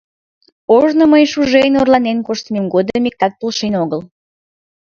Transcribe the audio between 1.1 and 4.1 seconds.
мый шужен, орланен коштмем годым иктат полшен огыл!